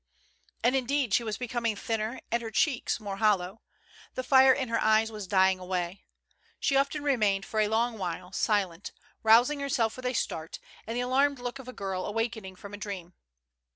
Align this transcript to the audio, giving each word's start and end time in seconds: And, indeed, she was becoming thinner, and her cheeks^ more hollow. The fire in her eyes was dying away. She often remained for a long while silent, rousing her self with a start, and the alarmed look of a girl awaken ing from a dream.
And, 0.63 0.75
indeed, 0.75 1.13
she 1.13 1.23
was 1.23 1.37
becoming 1.37 1.75
thinner, 1.75 2.19
and 2.31 2.41
her 2.41 2.49
cheeks^ 2.49 2.99
more 2.99 3.17
hollow. 3.17 3.61
The 4.15 4.23
fire 4.23 4.51
in 4.51 4.67
her 4.69 4.81
eyes 4.81 5.11
was 5.11 5.27
dying 5.27 5.59
away. 5.59 6.05
She 6.59 6.75
often 6.75 7.03
remained 7.03 7.45
for 7.45 7.59
a 7.59 7.67
long 7.67 7.99
while 7.99 8.31
silent, 8.31 8.93
rousing 9.21 9.59
her 9.59 9.69
self 9.69 9.97
with 9.97 10.07
a 10.07 10.13
start, 10.13 10.57
and 10.87 10.97
the 10.97 11.01
alarmed 11.01 11.37
look 11.37 11.59
of 11.59 11.67
a 11.67 11.71
girl 11.71 12.07
awaken 12.07 12.45
ing 12.45 12.55
from 12.55 12.73
a 12.73 12.77
dream. 12.77 13.13